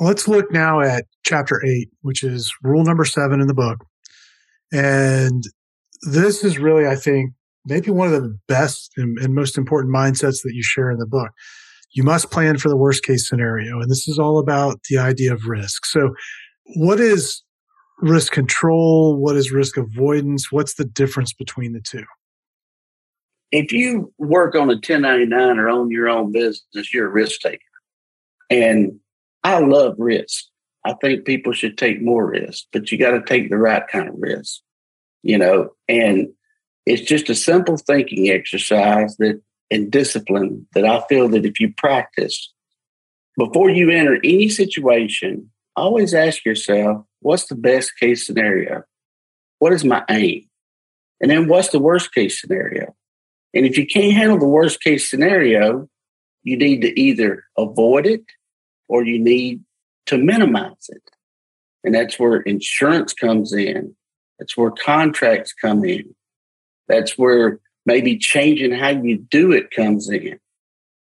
let's 0.00 0.28
look 0.28 0.50
now 0.52 0.80
at 0.80 1.04
chapter 1.24 1.64
eight, 1.64 1.90
which 2.02 2.22
is 2.22 2.52
rule 2.62 2.84
number 2.84 3.04
seven 3.04 3.40
in 3.40 3.46
the 3.46 3.54
book. 3.54 3.84
And 4.72 5.44
this 6.02 6.44
is 6.44 6.58
really, 6.58 6.86
I 6.86 6.96
think, 6.96 7.32
maybe 7.64 7.90
one 7.90 8.12
of 8.12 8.22
the 8.22 8.38
best 8.48 8.92
and, 8.96 9.18
and, 9.18 9.34
most 9.34 9.58
important 9.58 9.94
mindsets 9.94 10.42
that 10.42 10.52
you 10.54 10.62
share 10.62 10.90
in 10.90 10.98
the 10.98 11.06
book. 11.06 11.30
You 11.92 12.02
must 12.02 12.30
plan 12.30 12.58
for 12.58 12.68
the 12.68 12.76
worst 12.76 13.04
case 13.04 13.28
scenario. 13.28 13.80
And 13.80 13.90
this 13.90 14.06
is 14.08 14.18
all 14.18 14.38
about 14.38 14.80
the 14.88 14.98
idea 14.98 15.32
of 15.32 15.46
risk. 15.46 15.86
So, 15.86 16.14
what 16.76 17.00
is 17.00 17.42
risk 18.00 18.32
control? 18.32 19.16
What 19.16 19.36
is 19.36 19.50
risk 19.50 19.76
avoidance? 19.76 20.52
What's 20.52 20.74
the 20.74 20.84
difference 20.84 21.32
between 21.32 21.72
the 21.72 21.80
two? 21.80 22.04
If 23.50 23.72
you 23.72 24.12
work 24.18 24.54
on 24.54 24.68
a 24.68 24.74
1099 24.74 25.58
or 25.58 25.68
own 25.70 25.90
your 25.90 26.08
own 26.08 26.30
business, 26.30 26.92
you're 26.92 27.06
a 27.06 27.10
risk 27.10 27.40
taker. 27.40 27.58
And 28.50 29.00
I 29.48 29.60
love 29.60 29.94
risk. 29.98 30.44
I 30.84 30.92
think 31.00 31.24
people 31.24 31.54
should 31.54 31.78
take 31.78 32.02
more 32.02 32.26
risk, 32.26 32.66
but 32.70 32.92
you 32.92 32.98
got 32.98 33.12
to 33.12 33.22
take 33.22 33.48
the 33.48 33.56
right 33.56 33.82
kind 33.88 34.08
of 34.08 34.14
risk, 34.18 34.60
you 35.22 35.38
know, 35.38 35.70
and 35.88 36.28
it's 36.84 37.02
just 37.02 37.30
a 37.30 37.34
simple 37.34 37.78
thinking 37.78 38.28
exercise 38.28 39.16
that 39.16 39.40
and 39.70 39.90
discipline 39.90 40.66
that 40.74 40.84
I 40.84 41.02
feel 41.08 41.28
that 41.30 41.46
if 41.46 41.60
you 41.60 41.72
practice 41.74 42.52
before 43.38 43.70
you 43.70 43.90
enter 43.90 44.16
any 44.16 44.50
situation, 44.50 45.50
always 45.76 46.12
ask 46.12 46.44
yourself, 46.44 47.04
what's 47.20 47.46
the 47.46 47.54
best 47.54 47.92
case 47.98 48.26
scenario? 48.26 48.82
What 49.60 49.72
is 49.72 49.84
my 49.84 50.04
aim? 50.10 50.46
And 51.22 51.30
then 51.30 51.48
what's 51.48 51.70
the 51.70 51.78
worst 51.78 52.14
case 52.14 52.38
scenario? 52.40 52.94
And 53.54 53.64
if 53.64 53.78
you 53.78 53.86
can't 53.86 54.12
handle 54.12 54.38
the 54.38 54.46
worst 54.46 54.82
case 54.82 55.08
scenario, 55.08 55.88
you 56.42 56.56
need 56.58 56.82
to 56.82 57.00
either 57.00 57.44
avoid 57.56 58.06
it 58.06 58.22
or 58.88 59.04
you 59.04 59.18
need 59.18 59.62
to 60.06 60.18
minimize 60.18 60.88
it. 60.88 61.02
And 61.84 61.94
that's 61.94 62.18
where 62.18 62.40
insurance 62.40 63.12
comes 63.12 63.52
in. 63.52 63.94
That's 64.38 64.56
where 64.56 64.70
contracts 64.70 65.52
come 65.52 65.84
in. 65.84 66.14
That's 66.88 67.16
where 67.18 67.60
maybe 67.86 68.18
changing 68.18 68.72
how 68.72 68.88
you 68.88 69.18
do 69.18 69.52
it 69.52 69.70
comes 69.70 70.08
in. 70.10 70.38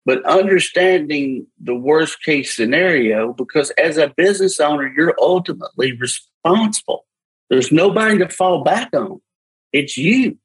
But 0.06 0.26
understanding 0.26 1.48
the 1.60 1.76
worst 1.76 2.24
case 2.24 2.56
scenario, 2.56 3.34
because 3.34 3.70
as 3.72 3.98
a 3.98 4.14
business 4.16 4.60
owner, 4.60 4.92
you're 4.96 5.16
ultimately 5.20 5.94
responsible. 5.94 7.06
There's 7.50 7.72
nobody 7.72 8.18
to 8.20 8.30
fall 8.30 8.64
back 8.64 8.90
on. 8.94 9.22
It's 9.72 9.98
you. 9.98 10.38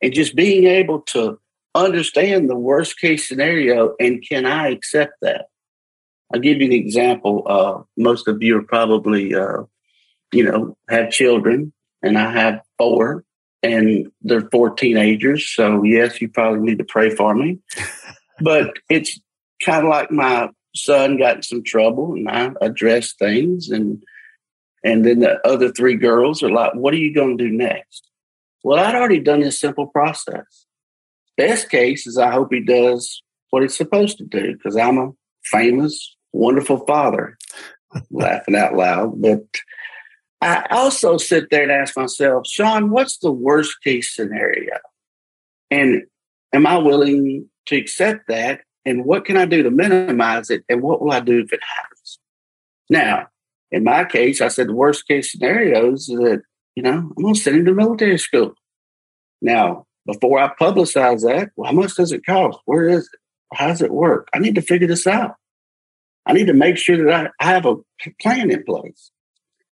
And 0.00 0.12
just 0.12 0.34
being 0.34 0.64
able 0.64 1.00
to 1.00 1.38
understand 1.74 2.48
the 2.48 2.56
worst 2.56 2.98
case 2.98 3.28
scenario 3.28 3.94
and 3.98 4.22
can 4.26 4.46
I 4.46 4.68
accept 4.68 5.14
that? 5.22 5.46
I'll 6.34 6.40
give 6.40 6.60
you 6.60 6.66
an 6.66 6.72
example. 6.72 7.44
Uh, 7.46 7.82
most 7.96 8.26
of 8.26 8.42
you 8.42 8.58
are 8.58 8.62
probably, 8.64 9.36
uh, 9.36 9.62
you 10.32 10.42
know, 10.42 10.76
have 10.90 11.12
children, 11.12 11.72
and 12.02 12.18
I 12.18 12.32
have 12.32 12.60
four, 12.76 13.24
and 13.62 14.10
they're 14.20 14.48
four 14.50 14.70
teenagers. 14.70 15.48
So, 15.48 15.84
yes, 15.84 16.20
you 16.20 16.28
probably 16.28 16.58
need 16.58 16.78
to 16.78 16.84
pray 16.84 17.10
for 17.10 17.36
me. 17.36 17.60
but 18.40 18.74
it's 18.90 19.20
kind 19.64 19.84
of 19.84 19.90
like 19.90 20.10
my 20.10 20.48
son 20.74 21.18
got 21.18 21.36
in 21.36 21.42
some 21.44 21.62
trouble, 21.62 22.14
and 22.14 22.28
I 22.28 22.50
addressed 22.60 23.16
things, 23.20 23.68
and 23.68 24.02
and 24.82 25.06
then 25.06 25.20
the 25.20 25.38
other 25.46 25.70
three 25.70 25.94
girls 25.94 26.42
are 26.42 26.50
like, 26.50 26.74
"What 26.74 26.94
are 26.94 26.98
you 26.98 27.14
going 27.14 27.38
to 27.38 27.44
do 27.44 27.52
next?" 27.52 28.10
Well, 28.64 28.84
I'd 28.84 28.96
already 28.96 29.20
done 29.20 29.38
this 29.38 29.60
simple 29.60 29.86
process. 29.86 30.66
Best 31.36 31.70
case 31.70 32.08
is 32.08 32.18
I 32.18 32.32
hope 32.32 32.52
he 32.52 32.60
does 32.60 33.22
what 33.50 33.62
he's 33.62 33.76
supposed 33.76 34.18
to 34.18 34.24
do 34.24 34.54
because 34.54 34.76
I'm 34.76 34.98
a 34.98 35.12
famous, 35.44 36.16
wonderful 36.34 36.84
father, 36.86 37.38
laughing 38.10 38.56
out 38.56 38.74
loud. 38.74 39.20
But 39.20 39.44
I 40.40 40.66
also 40.70 41.16
sit 41.16 41.50
there 41.50 41.62
and 41.62 41.72
ask 41.72 41.96
myself, 41.96 42.46
Sean, 42.46 42.90
what's 42.90 43.18
the 43.18 43.32
worst 43.32 43.82
case 43.82 44.14
scenario? 44.14 44.76
And 45.70 46.02
am 46.52 46.66
I 46.66 46.76
willing 46.78 47.48
to 47.66 47.76
accept 47.76 48.28
that? 48.28 48.60
And 48.84 49.04
what 49.04 49.24
can 49.24 49.36
I 49.36 49.46
do 49.46 49.62
to 49.62 49.70
minimize 49.70 50.50
it? 50.50 50.64
And 50.68 50.82
what 50.82 51.00
will 51.00 51.12
I 51.12 51.20
do 51.20 51.40
if 51.40 51.52
it 51.52 51.60
happens? 51.76 52.18
Now, 52.90 53.28
in 53.70 53.84
my 53.84 54.04
case, 54.04 54.40
I 54.42 54.48
said 54.48 54.68
the 54.68 54.74
worst 54.74 55.08
case 55.08 55.32
scenarios 55.32 56.08
is 56.08 56.18
that, 56.18 56.42
you 56.74 56.82
know, 56.82 56.92
I'm 56.92 57.22
going 57.22 57.34
to 57.34 57.40
send 57.40 57.56
him 57.56 57.64
to 57.64 57.72
military 57.72 58.18
school. 58.18 58.54
Now, 59.40 59.86
before 60.06 60.38
I 60.38 60.52
publicize 60.60 61.22
that, 61.22 61.50
well, 61.56 61.70
how 61.70 61.76
much 61.76 61.94
does 61.94 62.12
it 62.12 62.26
cost? 62.26 62.58
Where 62.66 62.86
is 62.86 63.04
it? 63.04 63.56
How 63.56 63.68
does 63.68 63.80
it 63.80 63.92
work? 63.92 64.28
I 64.34 64.38
need 64.38 64.56
to 64.56 64.62
figure 64.62 64.86
this 64.86 65.06
out. 65.06 65.36
I 66.26 66.32
need 66.32 66.46
to 66.46 66.54
make 66.54 66.76
sure 66.78 67.04
that 67.04 67.32
I, 67.40 67.52
have 67.52 67.66
a 67.66 67.76
plan 68.20 68.50
in 68.50 68.64
place. 68.64 69.10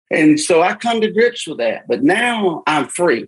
And 0.10 0.40
so 0.40 0.62
I 0.62 0.76
come 0.76 1.02
to 1.02 1.12
grips 1.12 1.48
with 1.48 1.58
that. 1.58 1.88
But 1.88 2.04
now 2.04 2.64
I'm 2.66 2.88
free. 2.88 3.28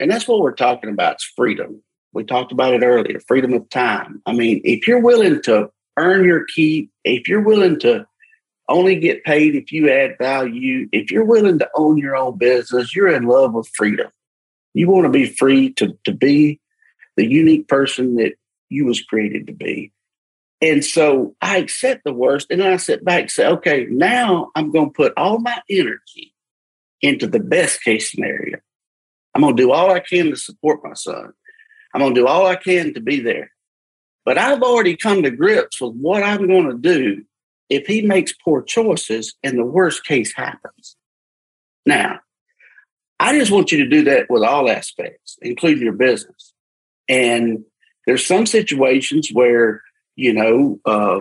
And 0.00 0.10
that's 0.10 0.26
what 0.26 0.40
we're 0.40 0.54
talking 0.54 0.90
about 0.90 1.16
is 1.16 1.32
freedom. 1.36 1.82
We 2.12 2.24
talked 2.24 2.52
about 2.52 2.74
it 2.74 2.82
earlier 2.82 3.20
freedom 3.20 3.52
of 3.52 3.68
time. 3.70 4.22
I 4.26 4.32
mean, 4.32 4.60
if 4.64 4.88
you're 4.88 5.00
willing 5.00 5.42
to 5.42 5.70
earn 5.96 6.24
your 6.24 6.44
keep, 6.44 6.90
if 7.04 7.28
you're 7.28 7.42
willing 7.42 7.78
to 7.80 8.06
only 8.68 8.96
get 8.96 9.24
paid 9.24 9.54
if 9.54 9.72
you 9.72 9.90
add 9.90 10.16
value, 10.18 10.88
if 10.92 11.10
you're 11.10 11.24
willing 11.24 11.58
to 11.58 11.68
own 11.74 11.96
your 11.96 12.16
own 12.16 12.36
business, 12.36 12.94
you're 12.94 13.08
in 13.08 13.24
love 13.24 13.54
with 13.54 13.68
freedom. 13.74 14.08
You 14.74 14.88
want 14.88 15.06
to 15.06 15.10
be 15.10 15.26
free 15.26 15.72
to, 15.74 15.98
to 16.04 16.12
be 16.12 16.60
the 17.16 17.26
unique 17.26 17.66
person 17.68 18.16
that 18.16 18.34
you 18.68 18.84
was 18.84 19.02
created 19.02 19.46
to 19.46 19.52
be. 19.52 19.92
And 20.60 20.84
so 20.84 21.36
I 21.40 21.58
accept 21.58 22.04
the 22.04 22.12
worst 22.12 22.48
and 22.50 22.62
I 22.62 22.76
sit 22.76 23.04
back 23.04 23.22
and 23.22 23.30
say, 23.30 23.46
okay, 23.46 23.86
now 23.88 24.50
I'm 24.54 24.72
going 24.72 24.90
to 24.90 24.94
put 24.94 25.12
all 25.16 25.38
my 25.38 25.60
energy 25.70 26.34
into 27.00 27.28
the 27.28 27.40
best 27.40 27.82
case 27.82 28.10
scenario. 28.10 28.58
I'm 29.34 29.42
going 29.42 29.56
to 29.56 29.62
do 29.62 29.70
all 29.70 29.90
I 29.92 30.00
can 30.00 30.30
to 30.30 30.36
support 30.36 30.80
my 30.82 30.94
son. 30.94 31.32
I'm 31.94 32.00
going 32.00 32.14
to 32.14 32.20
do 32.20 32.26
all 32.26 32.46
I 32.46 32.56
can 32.56 32.94
to 32.94 33.00
be 33.00 33.20
there. 33.20 33.52
But 34.24 34.36
I've 34.36 34.62
already 34.62 34.96
come 34.96 35.22
to 35.22 35.30
grips 35.30 35.80
with 35.80 35.94
what 35.94 36.22
I'm 36.22 36.48
going 36.48 36.68
to 36.68 36.76
do 36.76 37.24
if 37.70 37.86
he 37.86 38.02
makes 38.02 38.32
poor 38.32 38.62
choices 38.62 39.34
and 39.42 39.56
the 39.56 39.64
worst 39.64 40.04
case 40.04 40.34
happens. 40.34 40.96
Now, 41.86 42.20
I 43.20 43.38
just 43.38 43.50
want 43.50 43.72
you 43.72 43.78
to 43.78 43.88
do 43.88 44.04
that 44.04 44.28
with 44.28 44.42
all 44.42 44.68
aspects, 44.68 45.38
including 45.40 45.84
your 45.84 45.92
business. 45.92 46.52
And 47.08 47.64
there's 48.06 48.26
some 48.26 48.46
situations 48.46 49.30
where 49.32 49.82
you 50.18 50.32
know, 50.32 50.80
uh, 50.84 51.20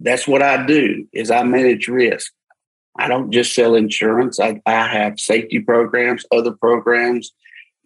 that's 0.00 0.26
what 0.26 0.42
I 0.42 0.66
do 0.66 1.06
is 1.12 1.30
I 1.30 1.44
manage 1.44 1.86
risk. 1.86 2.32
I 2.98 3.06
don't 3.06 3.30
just 3.30 3.54
sell 3.54 3.76
insurance. 3.76 4.40
I, 4.40 4.60
I 4.66 4.88
have 4.88 5.20
safety 5.20 5.60
programs, 5.60 6.26
other 6.32 6.50
programs 6.50 7.30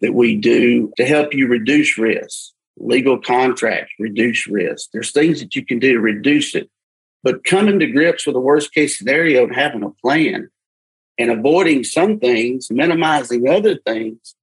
that 0.01 0.15
we 0.15 0.35
do 0.35 0.91
to 0.97 1.05
help 1.05 1.35
you 1.35 1.47
reduce 1.47 1.99
risk. 1.99 2.53
Legal 2.75 3.19
contracts 3.19 3.93
reduce 3.99 4.47
risk. 4.47 4.89
There's 4.91 5.11
things 5.11 5.41
that 5.41 5.55
you 5.55 5.63
can 5.63 5.77
do 5.77 5.93
to 5.93 5.99
reduce 5.99 6.55
it. 6.55 6.71
But 7.21 7.43
coming 7.43 7.77
to 7.79 7.91
grips 7.91 8.25
with 8.25 8.33
the 8.33 8.39
worst 8.39 8.73
case 8.73 8.97
scenario 8.97 9.43
and 9.43 9.55
having 9.55 9.83
a 9.83 9.91
plan 10.01 10.49
and 11.19 11.29
avoiding 11.29 11.83
some 11.83 12.19
things, 12.19 12.71
minimizing 12.71 13.47
other 13.47 13.77
things, 13.77 14.33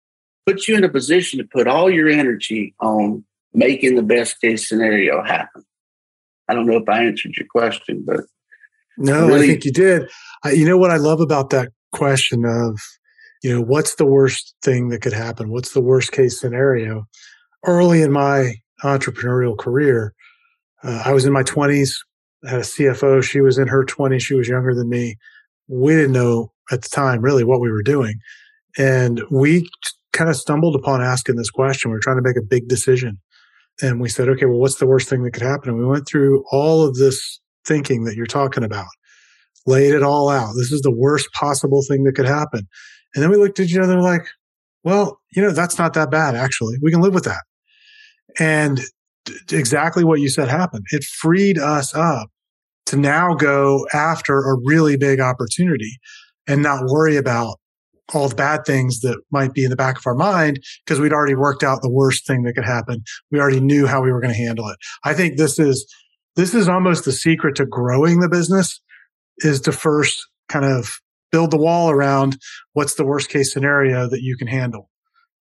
puts 0.47 0.69
you 0.69 0.77
in 0.77 0.85
a 0.85 0.89
position 0.89 1.41
to 1.41 1.45
put 1.45 1.67
all 1.67 1.91
your 1.91 2.09
energy 2.09 2.73
on 2.81 3.25
making 3.53 3.97
the 3.97 4.03
best 4.03 4.41
case 4.41 4.69
scenario 4.69 5.21
happen. 5.25 5.65
I 6.49 6.55
don't 6.55 6.67
know 6.67 6.77
if 6.77 6.89
I 6.89 7.05
answered 7.05 7.33
your 7.37 7.47
question, 7.51 8.05
but 8.07 8.21
no, 8.97 9.27
really, 9.27 9.45
I 9.45 9.49
think 9.49 9.65
you 9.65 9.73
did. 9.73 10.09
I, 10.45 10.53
you 10.53 10.65
know 10.65 10.79
what 10.79 10.91
I 10.91 10.97
love 10.97 11.21
about 11.21 11.51
that 11.51 11.71
question 11.93 12.45
of, 12.45 12.79
you 13.43 13.53
know, 13.53 13.61
what's 13.61 13.97
the 13.97 14.07
worst 14.07 14.55
thing 14.63 14.89
that 14.89 15.03
could 15.03 15.13
happen? 15.13 15.51
What's 15.51 15.73
the 15.73 15.81
worst 15.81 16.13
case 16.13 16.41
scenario? 16.41 17.07
Early 17.65 18.03
in 18.03 18.13
my 18.13 18.55
entrepreneurial 18.83 19.57
career, 19.57 20.15
uh, 20.83 21.03
I 21.05 21.13
was 21.13 21.25
in 21.25 21.33
my 21.33 21.43
20s, 21.43 21.95
had 22.47 22.61
a 22.61 22.63
CFO. 22.63 23.23
She 23.23 23.41
was 23.41 23.59
in 23.59 23.69
her 23.69 23.85
20s. 23.85 24.21
She 24.21 24.35
was 24.35 24.49
younger 24.49 24.75
than 24.75 24.89
me. 24.89 25.17
We 25.67 25.95
didn't 25.95 26.13
know 26.13 26.53
at 26.71 26.83
the 26.83 26.89
time 26.89 27.23
really 27.23 27.45
what 27.45 27.61
we 27.61 27.71
were 27.71 27.83
doing. 27.83 28.19
And 28.77 29.23
we 29.31 29.69
kind 30.13 30.29
of 30.29 30.37
stumbled 30.37 30.77
upon 30.77 31.03
asking 31.03 31.37
this 31.37 31.51
question. 31.51 31.91
We 31.91 31.97
were 31.97 32.01
trying 32.01 32.19
to 32.19 32.23
make 32.23 32.37
a 32.37 32.43
big 32.43 32.69
decision 32.69 33.19
and 33.83 34.01
we 34.01 34.09
said, 34.09 34.29
okay, 34.29 34.47
well, 34.47 34.59
what's 34.59 34.77
the 34.77 34.87
worst 34.87 35.09
thing 35.09 35.23
that 35.25 35.33
could 35.33 35.43
happen? 35.43 35.71
And 35.71 35.79
we 35.79 35.87
went 35.87 36.07
through 36.07 36.45
all 36.51 36.87
of 36.87 36.95
this 36.97 37.41
thinking 37.67 38.05
that 38.05 38.15
you're 38.15 38.27
talking 38.27 38.65
about, 38.65 38.87
laid 39.67 39.95
it 39.95 40.03
all 40.03 40.29
out. 40.29 40.55
This 40.57 40.71
is 40.71 40.83
the 40.83 40.95
worst 40.95 41.29
possible 41.33 41.83
thing 41.89 42.05
that 42.05 42.15
could 42.15 42.27
happen. 42.27 42.69
And 43.15 43.23
then 43.23 43.31
we 43.31 43.37
looked 43.37 43.59
at 43.59 43.67
each 43.67 43.77
other 43.77 44.01
like, 44.01 44.27
well, 44.85 45.19
you 45.35 45.43
know, 45.43 45.51
that's 45.51 45.79
not 45.79 45.95
that 45.95 46.11
bad, 46.11 46.35
actually. 46.35 46.77
We 46.83 46.91
can 46.91 47.01
live 47.01 47.15
with 47.15 47.25
that. 47.25 47.43
And 48.39 48.81
exactly 49.51 50.05
what 50.05 50.21
you 50.21 50.29
said 50.29 50.49
happened. 50.49 50.85
It 50.91 51.05
freed 51.05 51.59
us 51.59 51.95
up 51.95 52.29
to 52.87 52.97
now 52.97 53.35
go 53.35 53.87
after 53.93 54.41
a 54.41 54.59
really 54.65 54.97
big 54.97 55.21
opportunity 55.21 55.99
and 56.47 56.63
not 56.63 56.85
worry 56.87 57.17
about 57.17 57.57
all 58.13 58.29
the 58.29 58.35
bad 58.35 58.65
things 58.67 59.01
that 59.01 59.19
might 59.31 59.55
be 59.55 59.65
in 59.65 59.71
the 59.71 59.77
back 59.77 59.97
of 59.97 60.07
our 60.07 60.15
mind 60.15 60.63
because 60.85 61.01
we'd 61.01 61.13
already 61.13 61.35
worked 61.35 61.63
out 61.63 61.81
the 61.81 61.91
worst 61.91 62.27
thing 62.27 62.43
that 62.43 62.55
could 62.55 62.65
happen. 62.65 63.03
We 63.31 63.41
already 63.41 63.61
knew 63.61 63.87
how 63.87 64.03
we 64.03 64.13
were 64.13 64.21
going 64.21 64.35
to 64.35 64.39
handle 64.39 64.69
it. 64.69 64.77
I 65.05 65.15
think 65.15 65.37
this 65.37 65.59
is 65.59 65.91
this 66.37 66.55
is 66.55 66.69
almost 66.69 67.05
the 67.05 67.13
secret 67.13 67.57
to 67.57 67.67
growing 67.67 68.21
the 68.21 68.29
business 68.29 68.81
is 69.39 69.61
to 69.63 69.73
first 69.73 70.27
kind 70.49 70.65
of 70.65 70.99
build 71.33 71.51
the 71.51 71.59
wall 71.59 71.91
around 71.91 72.39
what's 72.73 72.95
the 72.95 73.05
worst 73.05 73.29
case 73.29 73.53
scenario 73.53 74.09
that 74.09 74.23
you 74.23 74.37
can 74.37 74.49
handle. 74.49 74.91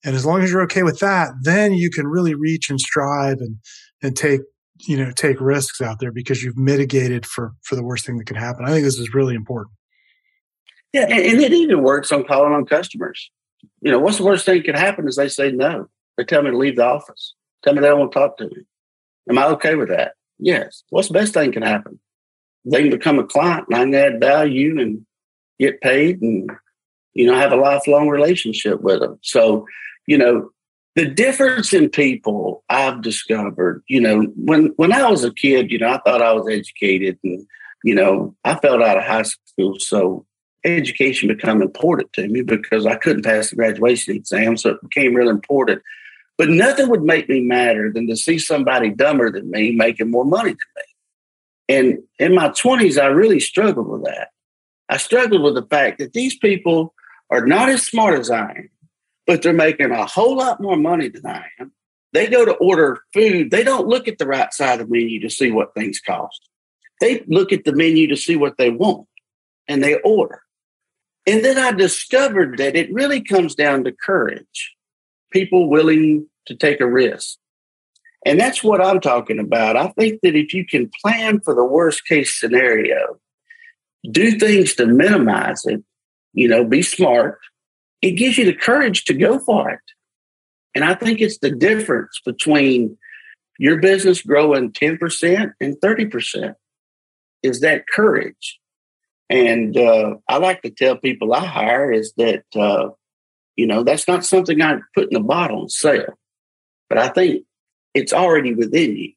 And 0.04 0.16
as 0.16 0.26
long 0.26 0.44
as 0.44 0.52
you're 0.52 0.64
okay 0.64 0.84
with 0.84 1.00
that, 1.00 1.30
then 1.42 1.74
you 1.74 1.90
can 1.90 2.08
really 2.08 2.36
reach 2.36 2.70
and 2.70 2.80
strive 2.80 3.38
and 3.40 3.58
and 4.02 4.16
take 4.16 4.42
you 4.88 4.98
know 4.98 5.12
take 5.12 5.40
risks 5.42 5.82
out 5.82 6.00
there 6.00 6.12
because 6.12 6.44
you've 6.44 6.58
mitigated 6.58 7.26
for 7.26 7.54
for 7.64 7.76
the 7.76 7.84
worst 7.84 8.06
thing 8.06 8.18
that 8.18 8.26
could 8.26 8.38
happen. 8.38 8.66
I 8.66 8.70
think 8.70 8.84
this 8.84 9.00
is 9.00 9.14
really 9.14 9.36
important. 9.36 9.76
Yeah, 10.96 11.08
and, 11.10 11.26
and 11.26 11.42
it 11.42 11.52
even 11.52 11.84
works 11.84 12.14
on 12.14 12.24
calling 12.24 12.54
on 12.54 12.66
customers. 12.66 13.30
You 13.82 13.92
know, 13.92 14.00
what's 14.00 14.18
the 14.18 14.24
worst 14.24 14.46
thing 14.46 14.60
that 14.60 14.66
could 14.66 14.78
happen 14.78 15.10
is 15.10 15.18
they 15.18 15.28
say 15.28 15.52
no. 15.52 15.90
They 16.16 16.24
tell 16.24 16.42
me 16.42 16.52
to 16.52 16.58
leave 16.58 16.78
the 16.78 16.86
office. 16.86 17.34
Tell 17.64 17.74
me 17.74 17.82
they 17.82 17.90
don't 17.90 18.00
want 18.00 18.14
to 18.14 18.20
talk 18.20 18.38
to 18.38 18.46
me. 18.46 18.66
Am 19.30 19.38
I 19.38 19.48
okay 19.48 19.76
with 19.76 19.90
that? 19.90 20.14
Yes. 20.40 20.84
What's 20.92 21.10
the 21.10 21.16
best 21.16 21.34
thing 21.34 21.52
can 21.52 21.64
happen? 21.64 22.00
They 22.64 22.82
can 22.82 22.92
become 22.92 23.20
a 23.20 23.26
client 23.26 23.66
and 23.68 23.76
I 23.76 23.84
can 23.84 23.94
add 23.94 24.22
value 24.22 24.80
and 24.80 25.06
get 25.60 25.82
paid 25.82 26.22
and 26.22 26.50
you 27.14 27.26
know 27.26 27.36
have 27.36 27.52
a 27.52 27.58
lifelong 27.58 28.08
relationship 28.08 28.80
with 28.80 29.02
them. 29.02 29.20
So, 29.22 29.68
you 30.08 30.18
know, 30.18 30.52
the 30.96 31.06
difference 31.06 31.74
in 31.74 31.90
people 31.90 32.64
I've 32.70 33.02
discovered, 33.02 33.84
you 33.88 34.00
know, 34.00 34.22
when 34.38 34.68
when 34.78 34.94
I 34.94 35.10
was 35.12 35.26
a 35.26 35.34
kid, 35.34 35.72
you 35.72 35.80
know, 35.80 35.90
I 35.90 36.00
thought 36.06 36.22
I 36.22 36.32
was 36.32 36.48
educated 36.50 37.20
and 37.22 37.46
you 37.84 37.96
know, 37.96 38.34
I 38.46 38.56
felt 38.56 38.82
out 38.82 38.98
of 38.98 39.04
high 39.04 39.24
school, 39.24 39.76
so 39.80 40.26
education 40.66 41.28
become 41.28 41.62
important 41.62 42.12
to 42.14 42.28
me 42.28 42.42
because 42.42 42.86
I 42.86 42.96
couldn't 42.96 43.24
pass 43.24 43.50
the 43.50 43.56
graduation 43.56 44.16
exam, 44.16 44.58
so 44.58 44.72
it 44.72 44.82
became 44.82 45.14
really 45.14 45.30
important. 45.30 45.82
But 46.38 46.50
nothing 46.50 46.90
would 46.90 47.04
make 47.04 47.30
me 47.30 47.42
madder 47.42 47.92
than 47.94 48.08
to 48.08 48.18
see 48.18 48.40
somebody 48.40 48.90
dumber 48.90 49.32
than 49.32 49.50
me 49.50 49.72
making 49.72 50.12
more 50.12 50.26
money 50.26 50.52
than 50.52 50.58
me. 50.76 50.84
And 51.68 52.04
in 52.20 52.36
my 52.36 52.50
20s, 52.50 53.02
I 53.02 53.08
really 53.08 53.40
struggled 53.40 53.88
with 53.88 54.04
that. 54.04 54.30
I 54.90 54.98
struggled 54.98 55.42
with 55.42 55.56
the 55.56 55.64
fact 55.64 56.00
that 56.00 56.14
these 56.14 56.38
people 56.38 56.94
are 57.30 57.46
not 57.46 57.70
as 57.70 57.84
smart 57.84 58.20
as 58.20 58.30
I 58.30 58.52
am 58.52 58.70
but 59.26 59.42
they're 59.42 59.54
making 59.54 59.92
a 59.92 60.06
whole 60.06 60.38
lot 60.38 60.62
more 60.62 60.78
money 60.78 61.10
than 61.10 61.26
I 61.26 61.46
am. 61.60 61.72
They 62.14 62.28
go 62.28 62.46
to 62.46 62.54
order 62.54 63.02
food. 63.14 63.52
They 63.52 63.64
don't 63.64 63.88
look 63.88 64.08
at 64.08 64.18
the 64.18 64.28
right 64.28 64.54
side 64.54 64.80
of 64.80 64.88
the 64.88 64.94
menu 64.94 65.20
to 65.22 65.30
see 65.30 65.52
what 65.52 65.74
things 65.74 66.00
cost. 66.00 66.50
They 67.02 67.24
look 67.28 67.52
at 67.52 67.66
the 67.66 67.76
menu 67.76 68.08
to 68.08 68.16
see 68.16 68.36
what 68.36 68.58
they 68.58 68.70
want 68.70 69.08
and 69.68 69.84
they 69.84 70.00
order. 70.02 70.42
And 71.28 71.44
then 71.44 71.58
I 71.58 71.72
discovered 71.72 72.58
that 72.58 72.76
it 72.76 72.94
really 72.94 73.22
comes 73.22 73.56
down 73.56 73.84
to 73.84 73.92
courage, 73.92 74.76
people 75.32 75.70
willing 75.70 76.28
to 76.46 76.56
take 76.56 76.80
a 76.80 76.88
risk. 76.88 77.38
And 78.26 78.40
that's 78.40 78.64
what 78.64 78.82
I'm 78.82 79.00
talking 79.00 79.40
about. 79.40 79.78
I 79.78 79.90
think 79.90 80.22
that 80.22 80.36
if 80.36 80.54
you 80.54 80.66
can 80.66 80.90
plan 81.02 81.40
for 81.42 81.54
the 81.54 81.64
worst 81.64 82.06
case 82.06 82.40
scenario, 82.40 83.20
do 84.12 84.38
things 84.38 84.76
to 84.76 84.86
minimize 84.88 85.66
it, 85.66 85.84
you 86.34 86.48
know, 86.48 86.64
be 86.64 86.82
smart, 86.82 87.40
it 88.02 88.12
gives 88.12 88.38
you 88.38 88.46
the 88.46 88.54
courage 88.54 89.06
to 89.06 89.14
go 89.14 89.40
for 89.40 89.70
it. 89.70 89.80
And 90.74 90.84
I 90.84 90.94
think 90.94 91.22
it's 91.22 91.38
the 91.38 91.52
difference 91.52 92.20
between 92.26 92.98
your 93.58 93.80
business 93.80 94.22
growing 94.22 94.72
10% 94.72 95.52
and 95.62 95.78
30% 95.78 96.56
is 97.42 97.62
that 97.62 97.88
courage. 97.88 98.60
And 99.30 99.76
uh, 99.76 100.16
I 100.30 100.38
like 100.38 100.62
to 100.62 100.70
tell 100.70 100.98
people 100.98 101.34
I 101.34 101.46
hire 101.46 101.92
is 101.92 102.14
that, 102.18 102.44
uh, 102.56 102.90
you 103.56 103.66
know, 103.66 103.84
that's 103.84 104.08
not 104.08 104.26
something 104.26 104.62
I 104.62 104.80
put 104.94 105.12
in 105.12 105.18
a 105.18 105.24
bottle 105.24 105.62
and 105.62 105.72
sell, 105.72 106.18
but 106.90 106.98
I 106.98 107.08
think 107.08 107.46
it's 107.94 108.14
already 108.14 108.54
within 108.54 108.96
you. 108.96 109.14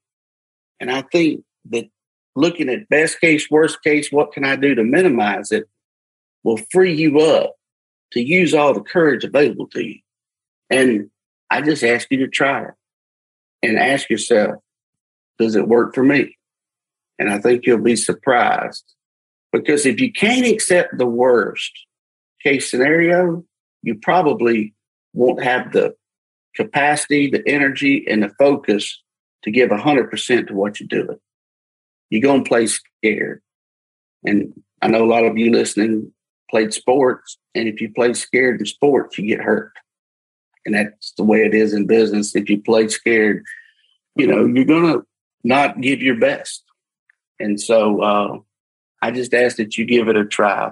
And 0.81 0.90
I 0.90 1.02
think 1.02 1.44
that 1.70 1.88
looking 2.37 2.69
at 2.69 2.88
best 2.88 3.20
case, 3.20 3.50
worst 3.50 3.82
case, 3.82 4.10
what 4.10 4.32
can 4.32 4.44
I 4.44 4.56
do 4.56 4.75
to 4.75 4.84
minimize 4.84 5.52
it 5.52 5.69
will 6.44 6.60
free 6.70 6.94
you 6.94 7.20
up 7.20 7.56
to 8.12 8.20
use 8.20 8.55
all 8.55 8.72
the 8.72 8.81
courage 8.81 9.25
available 9.25 9.66
to 9.69 9.84
you. 9.84 9.99
And 10.70 11.10
I 11.50 11.60
just 11.60 11.82
ask 11.82 12.06
you 12.10 12.19
to 12.19 12.28
try 12.28 12.64
it 12.64 12.75
and 13.62 13.78
ask 13.78 14.08
yourself, 14.08 14.62
does 15.38 15.56
it 15.56 15.69
work 15.69 15.94
for 15.94 16.02
me? 16.02 16.37
And 17.19 17.28
I 17.28 17.38
think 17.38 17.66
you'll 17.66 17.78
be 17.78 17.96
surprised 17.96 18.84
because 19.52 19.86
if 19.86 20.00
you 20.00 20.12
can't 20.12 20.46
accept 20.46 20.98
the 20.98 21.06
worst 21.06 21.72
case 22.42 22.70
scenario, 22.70 23.44
you 23.82 23.94
probably 23.96 24.74
won't 25.12 25.42
have 25.42 25.72
the 25.72 25.94
capacity, 26.54 27.30
the 27.30 27.46
energy, 27.46 28.04
and 28.08 28.22
the 28.22 28.30
focus 28.38 29.02
to 29.44 29.50
give 29.50 29.70
100% 29.70 30.46
to 30.48 30.54
what 30.54 30.80
you're 30.80 30.88
doing. 30.88 31.18
You're 32.10 32.22
going 32.22 32.44
to 32.44 32.48
play 32.48 32.66
scared. 32.66 33.42
And 34.24 34.52
I 34.82 34.88
know 34.88 35.04
a 35.04 35.06
lot 35.06 35.24
of 35.24 35.38
you 35.38 35.50
listening 35.52 36.12
played 36.50 36.72
sports. 36.72 37.38
And 37.54 37.68
if 37.68 37.80
you 37.80 37.92
play 37.92 38.14
scared 38.14 38.60
in 38.60 38.66
sports, 38.66 39.18
you 39.18 39.26
get 39.26 39.40
hurt. 39.40 39.72
And 40.66 40.74
that's 40.74 41.12
the 41.16 41.24
way 41.24 41.44
it 41.44 41.54
is 41.54 41.72
in 41.72 41.86
business. 41.86 42.34
If 42.34 42.50
you 42.50 42.60
play 42.60 42.88
scared, 42.88 43.44
you 44.16 44.26
know, 44.26 44.44
you're 44.44 44.64
going 44.64 44.92
to 44.92 45.06
not 45.44 45.80
give 45.80 46.02
your 46.02 46.18
best. 46.18 46.64
And 47.38 47.60
so 47.60 48.00
uh, 48.02 48.38
I 49.00 49.10
just 49.10 49.32
ask 49.34 49.56
that 49.58 49.76
you 49.76 49.84
give 49.84 50.08
it 50.08 50.16
a 50.16 50.24
try. 50.24 50.70